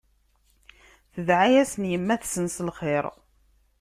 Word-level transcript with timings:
Tedɛa-yasen 1.13 1.83
yemma-tsen 1.91 2.45
s 2.55 2.57
lxir. 2.67 3.05